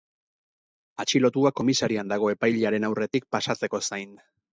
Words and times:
Atxilotua 1.03 1.51
komisarian 1.59 2.09
dago 2.13 2.31
epailearen 2.37 2.89
aurretik 2.89 3.29
pasatzeko 3.37 3.83
zain. 3.91 4.17